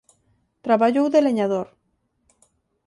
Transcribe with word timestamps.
Traballou 0.65 1.05
de 1.13 1.19
leñador. 1.27 1.67